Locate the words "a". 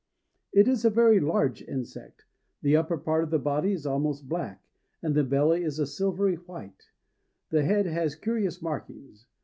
0.83-0.89, 5.63-5.69